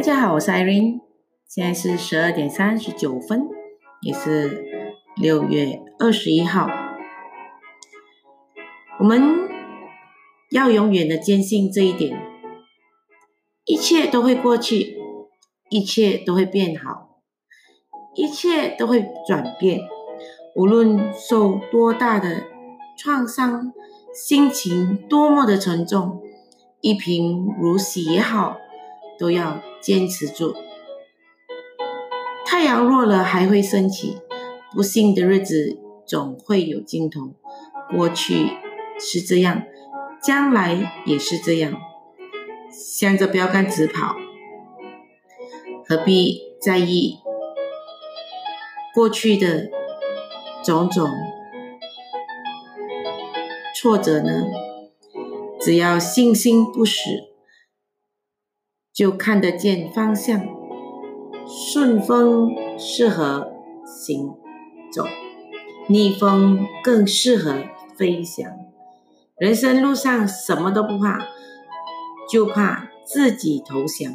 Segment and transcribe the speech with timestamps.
[0.00, 1.00] 大家好，我是 Irene，
[1.46, 3.46] 现在是十二点三十九分，
[4.00, 4.64] 也是
[5.14, 6.70] 六月二十一号。
[8.98, 9.46] 我们
[10.52, 12.18] 要永远的坚信这一点：
[13.66, 14.96] 一切都会过去，
[15.68, 17.20] 一切都会变好，
[18.14, 19.80] 一切都会转变。
[20.56, 22.44] 无论受多大的
[22.96, 23.70] 创伤，
[24.14, 26.22] 心情多么的沉重，
[26.80, 28.56] 一贫如洗也好。
[29.20, 30.56] 都要坚持住。
[32.46, 34.16] 太阳落了还会升起，
[34.72, 37.34] 不幸的日子总会有尽头。
[37.94, 38.48] 过去
[38.98, 39.64] 是这样，
[40.22, 41.74] 将来也是这样。
[42.70, 44.16] 向着标杆直跑，
[45.86, 47.18] 何必在意
[48.94, 49.68] 过去的
[50.64, 51.10] 种种
[53.76, 54.46] 挫折呢？
[55.60, 57.29] 只要信心不死。
[59.00, 60.46] 就看得见方向，
[61.46, 63.50] 顺风适合
[63.86, 64.34] 行
[64.92, 65.06] 走，
[65.88, 67.64] 逆风更适合
[67.96, 68.46] 飞翔。
[69.38, 71.18] 人生路上什么都不怕，
[72.30, 74.12] 就怕自己投降。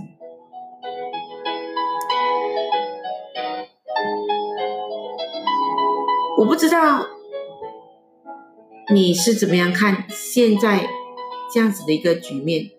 [6.37, 7.07] 我不知道
[8.93, 10.87] 你是怎么样看现在
[11.51, 12.74] 这样子的一个局面。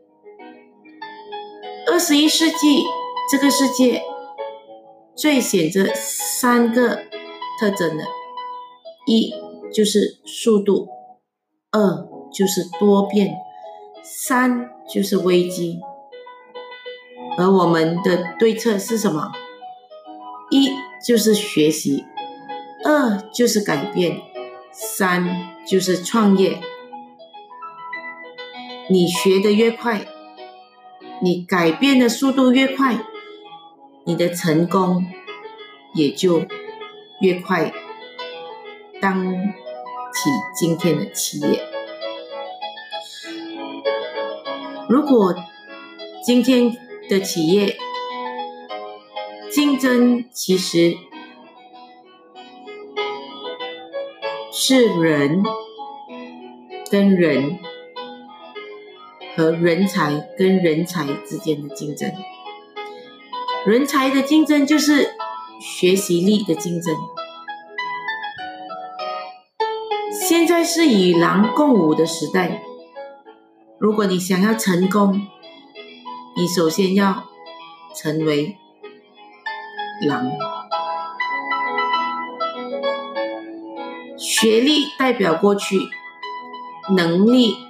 [1.96, 2.84] 二十一世纪，
[3.32, 4.02] 这个世界
[5.16, 6.96] 最显着三个
[7.58, 8.04] 特征的：
[9.06, 9.32] 一
[9.72, 10.88] 就是速度，
[11.70, 13.34] 二就是多变，
[14.02, 15.80] 三就是危机。
[17.38, 19.32] 而我们的对策是什么？
[20.50, 20.68] 一
[21.02, 22.04] 就是学习，
[22.84, 24.20] 二就是改变，
[24.70, 26.60] 三就是创业。
[28.90, 30.06] 你学的越快。
[31.22, 32.98] 你改变的速度越快，
[34.04, 35.06] 你的成功
[35.94, 36.44] 也就
[37.20, 37.72] 越快。
[39.00, 39.24] 当
[40.12, 41.62] 起今天的企业，
[44.88, 45.34] 如果
[46.24, 46.76] 今天
[47.08, 47.76] 的企业
[49.50, 50.96] 竞争其实
[54.52, 55.42] 是人
[56.90, 57.58] 跟人。
[59.36, 62.10] 和人才跟人才之间的竞争，
[63.66, 65.10] 人才的竞争就是
[65.60, 66.96] 学习力的竞争。
[70.10, 72.62] 现在是与狼共舞的时代，
[73.78, 75.20] 如果你想要成功，
[76.34, 77.24] 你首先要
[77.94, 78.56] 成为
[80.00, 80.32] 狼。
[84.16, 85.78] 学历代表过去，
[86.96, 87.65] 能力。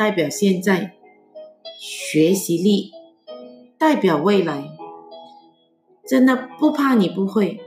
[0.00, 0.94] 代表现在，
[1.78, 2.90] 学习力
[3.76, 4.64] 代表未来。
[6.08, 7.60] 真的不怕你不会，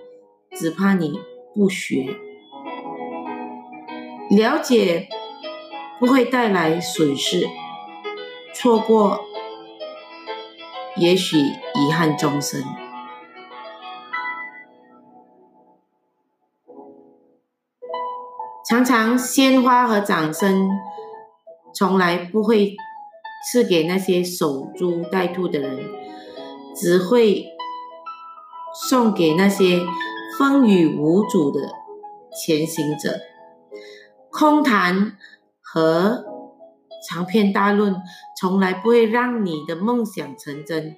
[0.52, 1.14] 只怕你
[1.54, 2.16] 不学。
[4.32, 5.08] 了解
[6.00, 7.48] 不会带来损失，
[8.52, 9.20] 错过
[10.96, 12.64] 也许遗憾终生。
[18.68, 20.68] 常常鲜花和掌声。
[21.74, 22.76] 从来不会
[23.52, 25.80] 赐给那些守株待兔的人，
[26.76, 27.48] 只会
[28.88, 29.82] 送给那些
[30.38, 31.60] 风雨无阻的
[32.32, 33.20] 前行者。
[34.32, 35.18] 空谈
[35.62, 36.26] 和
[37.08, 37.96] 长篇大论
[38.40, 40.96] 从来不会让你的梦想成真。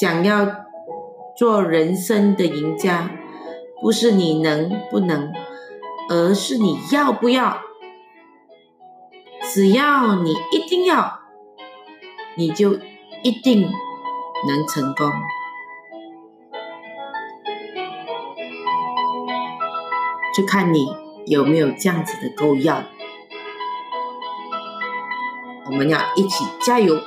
[0.00, 0.64] 想要
[1.36, 3.10] 做人生的赢家，
[3.82, 5.32] 不是你能不能，
[6.08, 7.58] 而是你要不要。
[9.54, 11.20] 只要你一定要，
[12.34, 12.74] 你就
[13.22, 15.12] 一定能成功。
[20.36, 20.88] 就看你
[21.26, 22.82] 有没有这样子的够要。
[25.66, 27.00] 我们要一起加油！